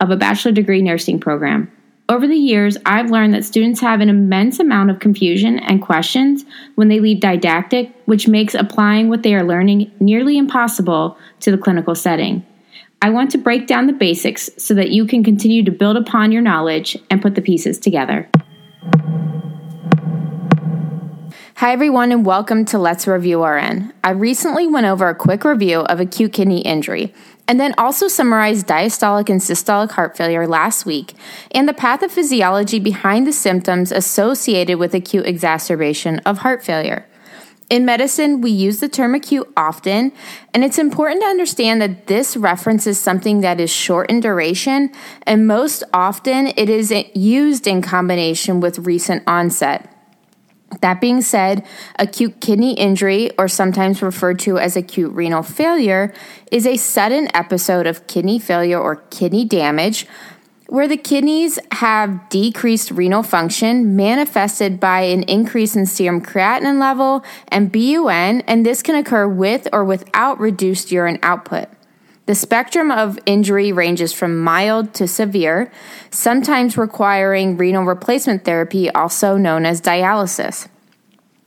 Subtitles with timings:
[0.00, 1.70] of a bachelor degree nursing program.
[2.10, 6.44] Over the years, I've learned that students have an immense amount of confusion and questions
[6.74, 11.58] when they leave didactic, which makes applying what they are learning nearly impossible to the
[11.58, 12.46] clinical setting.
[13.02, 16.32] I want to break down the basics so that you can continue to build upon
[16.32, 18.28] your knowledge and put the pieces together.
[21.56, 23.92] Hi, everyone, and welcome to Let's Review RN.
[24.02, 27.12] I recently went over a quick review of acute kidney injury
[27.48, 31.14] and then also summarized diastolic and systolic heart failure last week
[31.50, 37.06] and the pathophysiology behind the symptoms associated with acute exacerbation of heart failure.
[37.70, 40.12] In medicine, we use the term acute often,
[40.54, 44.90] and it's important to understand that this references something that is short in duration,
[45.24, 49.97] and most often it is used in combination with recent onset.
[50.80, 56.12] That being said, acute kidney injury, or sometimes referred to as acute renal failure,
[56.52, 60.06] is a sudden episode of kidney failure or kidney damage
[60.68, 67.24] where the kidneys have decreased renal function manifested by an increase in serum creatinine level
[67.48, 71.68] and BUN, and this can occur with or without reduced urine output.
[72.28, 75.72] The spectrum of injury ranges from mild to severe,
[76.10, 80.68] sometimes requiring renal replacement therapy, also known as dialysis.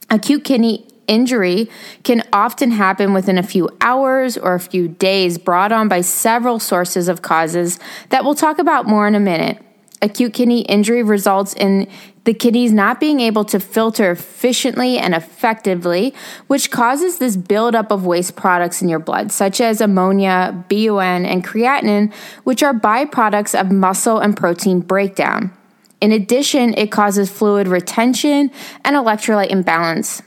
[0.09, 1.69] Acute kidney injury
[2.01, 6.57] can often happen within a few hours or a few days, brought on by several
[6.57, 7.79] sources of causes
[8.09, 9.63] that we'll talk about more in a minute.
[10.03, 11.87] Acute kidney injury results in
[12.23, 16.13] the kidneys not being able to filter efficiently and effectively,
[16.47, 21.45] which causes this buildup of waste products in your blood, such as ammonia, BUN, and
[21.45, 22.11] creatinine,
[22.43, 25.51] which are byproducts of muscle and protein breakdown.
[25.99, 28.49] In addition, it causes fluid retention
[28.83, 30.23] and electrolyte imbalance.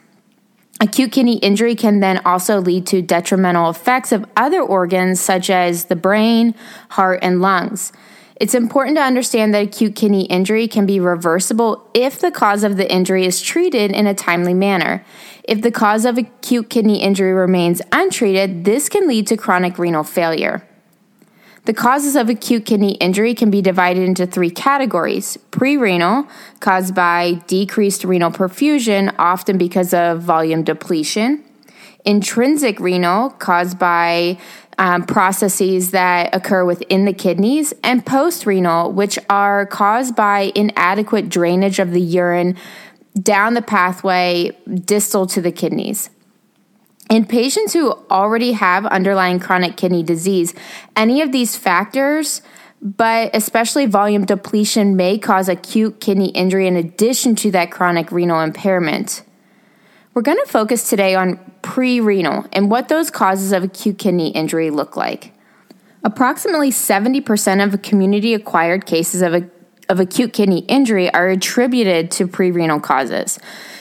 [0.81, 5.87] Acute kidney injury can then also lead to detrimental effects of other organs such as
[5.87, 6.55] the brain,
[6.91, 7.93] heart, and lungs.
[8.37, 12.77] It's important to understand that acute kidney injury can be reversible if the cause of
[12.77, 15.05] the injury is treated in a timely manner.
[15.45, 20.03] If the cause of acute kidney injury remains untreated, this can lead to chronic renal
[20.03, 20.67] failure.
[21.67, 26.27] The causes of acute kidney injury can be divided into three categories pre-renal,
[26.61, 31.43] caused by decreased renal perfusion, often because of volume depletion,
[32.05, 34.39] intrinsic renal, caused by
[34.79, 41.29] um, processes that occur within the kidneys, and post renal, which are caused by inadequate
[41.29, 42.57] drainage of the urine
[43.21, 44.51] down the pathway
[44.85, 46.11] distal to the kidneys.
[47.11, 50.55] In patients who already have underlying chronic kidney disease,
[50.97, 52.43] any of these factors,
[52.81, 58.41] but especially volume depletion, may cause acute kidney injury in addition to that chronic renal
[58.41, 59.23] impairment.
[60.15, 64.29] We're going to focus today on pre renal and what those causes of acute kidney
[64.31, 65.33] injury look like.
[66.05, 69.51] Approximately 70% of community acquired cases of, a,
[69.89, 73.41] of acute kidney injury are attributed to pre renal causes.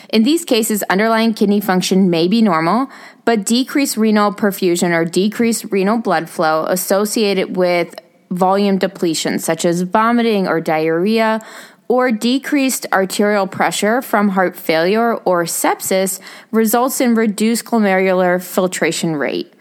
[0.09, 2.87] In these cases, underlying kidney function may be normal,
[3.25, 7.93] but decreased renal perfusion or decreased renal blood flow associated with
[8.31, 11.45] volume depletion, such as vomiting or diarrhea,
[11.87, 16.19] or decreased arterial pressure from heart failure or sepsis
[16.51, 19.53] results in reduced glomerular filtration rate.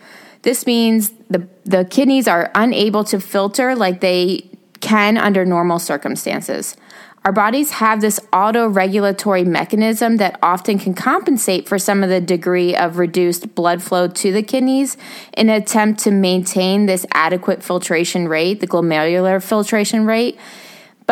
[0.42, 4.48] This means the, the kidneys are unable to filter like they
[4.80, 6.76] can under normal circumstances.
[7.24, 12.20] Our bodies have this auto regulatory mechanism that often can compensate for some of the
[12.20, 14.96] degree of reduced blood flow to the kidneys
[15.36, 20.36] in an attempt to maintain this adequate filtration rate, the glomerular filtration rate.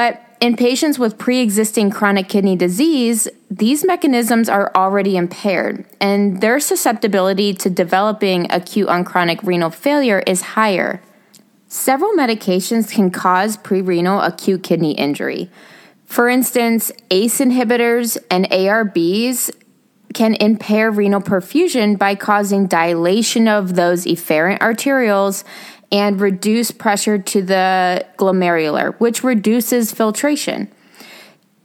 [0.00, 6.40] But in patients with pre existing chronic kidney disease, these mechanisms are already impaired, and
[6.40, 11.02] their susceptibility to developing acute on chronic renal failure is higher.
[11.68, 15.50] Several medications can cause prerenal acute kidney injury.
[16.06, 19.50] For instance, ACE inhibitors and ARBs
[20.14, 25.44] can impair renal perfusion by causing dilation of those efferent arterioles
[25.92, 30.70] and reduce pressure to the glomerular, which reduces filtration.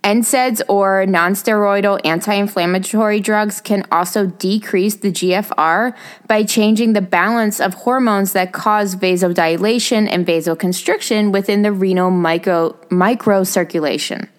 [0.05, 5.95] NSAIDs or nonsteroidal anti inflammatory drugs can also decrease the GFR
[6.27, 12.73] by changing the balance of hormones that cause vasodilation and vasoconstriction within the renal micro,
[12.91, 14.29] microcirculation.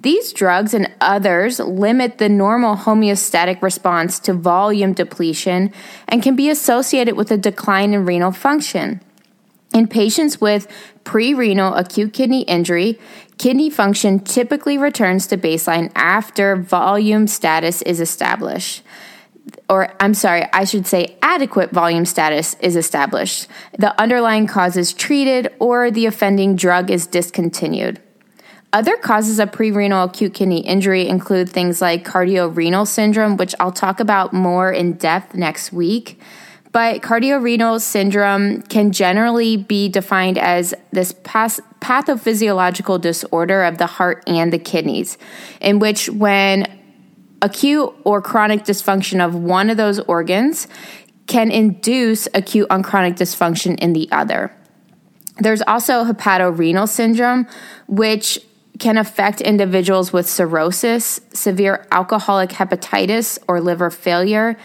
[0.00, 5.72] These drugs and others limit the normal homeostatic response to volume depletion
[6.08, 9.00] and can be associated with a decline in renal function.
[9.74, 10.68] In patients with
[11.02, 12.98] pre renal acute kidney injury,
[13.38, 18.84] kidney function typically returns to baseline after volume status is established.
[19.68, 23.48] Or, I'm sorry, I should say adequate volume status is established.
[23.76, 28.00] The underlying cause is treated or the offending drug is discontinued.
[28.72, 34.00] Other causes of prerenal acute kidney injury include things like cardiorenal syndrome, which I'll talk
[34.00, 36.20] about more in depth next week.
[36.74, 44.52] But cardiorenal syndrome can generally be defined as this pathophysiological disorder of the heart and
[44.52, 45.16] the kidneys,
[45.60, 46.66] in which when
[47.40, 50.66] acute or chronic dysfunction of one of those organs
[51.28, 54.52] can induce acute on chronic dysfunction in the other.
[55.38, 57.46] There's also hepatorenal syndrome,
[57.86, 58.40] which
[58.80, 64.56] can affect individuals with cirrhosis, severe alcoholic hepatitis, or liver failure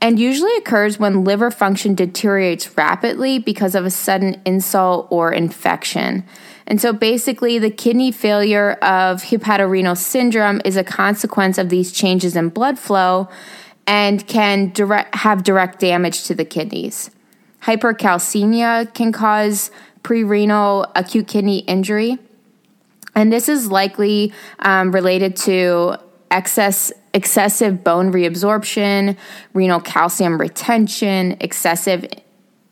[0.00, 6.24] and usually occurs when liver function deteriorates rapidly because of a sudden insult or infection.
[6.66, 12.36] And so basically, the kidney failure of hepatorenal syndrome is a consequence of these changes
[12.36, 13.28] in blood flow
[13.86, 17.10] and can direct, have direct damage to the kidneys.
[17.62, 19.70] Hypercalcemia can cause
[20.02, 22.18] prerenal acute kidney injury.
[23.14, 25.96] And this is likely um, related to
[26.30, 29.16] excess excessive bone reabsorption,
[29.54, 32.06] renal calcium retention, excessive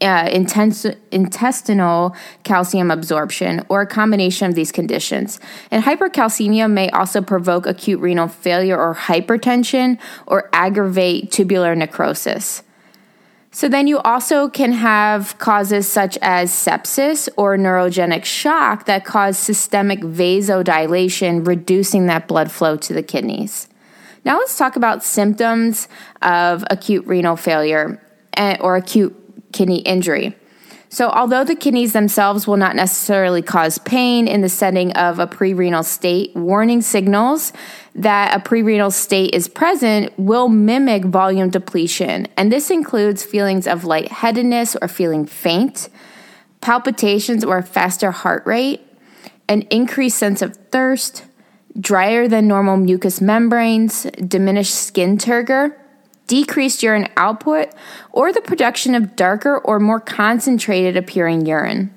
[0.02, 5.40] uh, intense, intestinal calcium absorption, or a combination of these conditions.
[5.70, 12.62] And hypercalcemia may also provoke acute renal failure or hypertension or aggravate tubular necrosis.
[13.50, 19.38] So, then you also can have causes such as sepsis or neurogenic shock that cause
[19.38, 23.68] systemic vasodilation, reducing that blood flow to the kidneys.
[24.24, 25.88] Now let's talk about symptoms
[26.22, 28.00] of acute renal failure
[28.36, 29.14] eh, or acute
[29.52, 30.34] kidney injury.
[30.94, 35.26] So, although the kidneys themselves will not necessarily cause pain in the setting of a
[35.26, 37.52] prerenal state, warning signals
[37.96, 42.28] that a prerenal state is present will mimic volume depletion.
[42.36, 45.88] And this includes feelings of lightheadedness or feeling faint,
[46.60, 48.80] palpitations or a faster heart rate,
[49.48, 51.24] an increased sense of thirst,
[51.78, 55.76] drier than normal mucous membranes, diminished skin turgor,
[56.26, 57.68] decreased urine output,
[58.12, 61.92] or the production of darker or more concentrated appearing urine.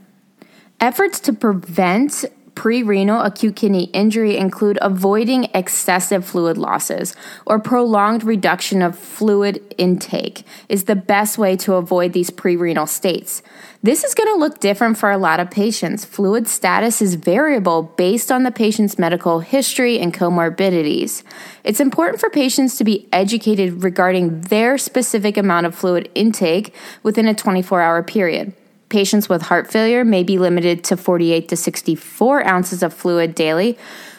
[0.80, 2.26] Efforts to prevent
[2.58, 7.16] Pre-renal acute kidney injury include avoiding excessive fluid losses
[7.46, 13.44] or prolonged reduction of fluid intake is the best way to avoid these pre-renal states.
[13.84, 16.04] This is going to look different for a lot of patients.
[16.04, 21.22] Fluid status is variable based on the patient's medical history and comorbidities.
[21.64, 27.28] It's important for patients to be educated regarding their specific amount of fluid intake within
[27.28, 28.52] a 24 hour period.
[28.90, 33.78] Patients with heart failure may be limited to 48 to 64 ounces of fluid daily,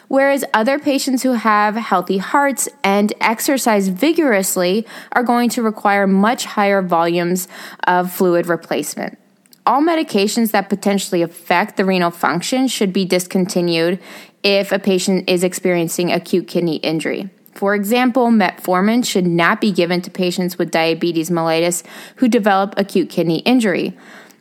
[0.09, 6.45] whereas other patients who have healthy hearts and exercise vigorously are going to require much
[6.45, 7.47] higher volumes
[7.87, 9.17] of fluid replacement.
[9.65, 13.99] All medications that potentially affect the renal function should be discontinued
[14.43, 17.29] if a patient is experiencing acute kidney injury.
[17.53, 21.83] For example, metformin should not be given to patients with diabetes mellitus
[22.17, 23.97] who develop acute kidney injury.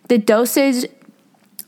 [0.09, 0.87] The dosage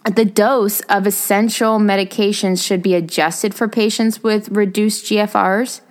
[0.05, 5.83] the dose of essential medications should be adjusted for patients with reduced GFRs.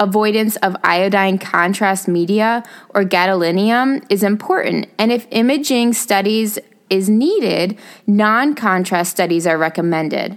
[0.00, 6.58] Avoidance of iodine contrast media or gadolinium is important, and if imaging studies
[6.90, 10.36] is needed, non contrast studies are recommended.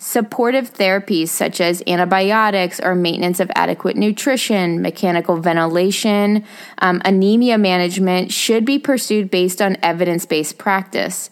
[0.00, 6.44] Supportive therapies such as antibiotics or maintenance of adequate nutrition, mechanical ventilation,
[6.78, 11.30] um, anemia management should be pursued based on evidence based practice.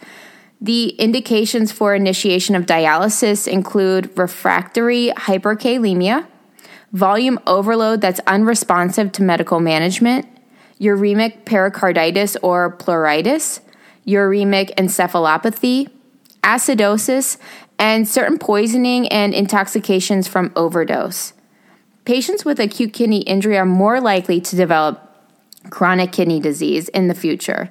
[0.61, 6.27] The indications for initiation of dialysis include refractory hyperkalemia,
[6.93, 10.27] volume overload that's unresponsive to medical management,
[10.81, 13.61] uremic pericarditis or pleuritis,
[14.09, 15.89] uremic encephalopathy,
[16.43, 17.37] acidosis,
[17.79, 21.33] and certain poisoning and intoxications from overdose.
[22.05, 25.03] Patients with acute kidney injury are more likely to develop
[25.71, 27.71] chronic kidney disease in the future.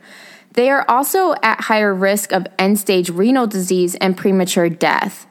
[0.53, 5.27] They are also at higher risk of end stage renal disease and premature death.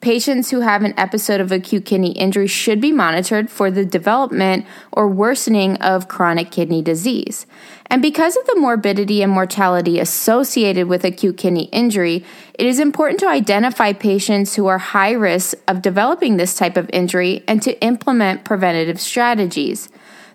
[0.00, 4.64] Patients who have an episode of acute kidney injury should be monitored for the development
[4.92, 7.44] or worsening of chronic kidney disease.
[7.84, 13.20] And because of the morbidity and mortality associated with acute kidney injury, it is important
[13.20, 17.78] to identify patients who are high risk of developing this type of injury and to
[17.82, 19.90] implement preventative strategies.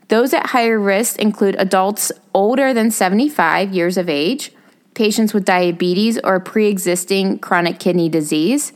[0.09, 4.51] Those at higher risk include adults older than 75 years of age,
[4.93, 8.71] patients with diabetes or pre existing chronic kidney disease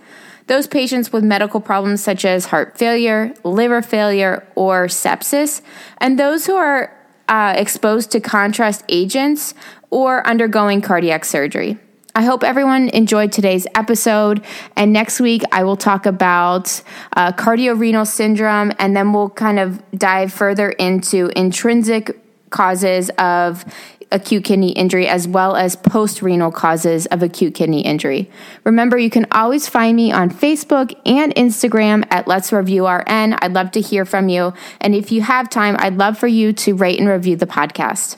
[0.49, 5.61] those patients with medical problems such as heart failure, liver failure, or sepsis,
[5.99, 6.93] and those who are
[7.29, 9.53] uh, exposed to contrast agents
[9.89, 11.77] or undergoing cardiac surgery.
[12.15, 14.43] I hope everyone enjoyed today's episode.
[14.75, 16.81] And next week, I will talk about
[17.15, 23.63] uh, cardiorenal syndrome, and then we'll kind of dive further into intrinsic causes of
[24.11, 28.29] acute kidney injury as well as post renal causes of acute kidney injury.
[28.63, 33.33] Remember, you can always find me on Facebook and Instagram at Let's Review RN.
[33.41, 34.53] I'd love to hear from you.
[34.81, 38.17] And if you have time, I'd love for you to rate and review the podcast.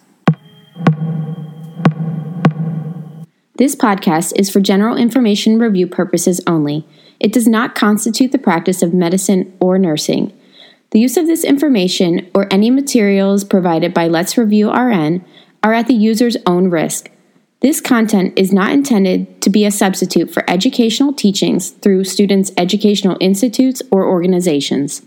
[3.56, 6.88] This podcast is for general information review purposes only.
[7.20, 10.34] It does not constitute the practice of medicine or nursing.
[10.92, 15.24] The use of this information or any materials provided by Let's Review RN
[15.64, 17.10] are at the user's own risk.
[17.62, 23.18] This content is not intended to be a substitute for educational teachings through students' educational
[23.20, 25.04] institutes or organizations.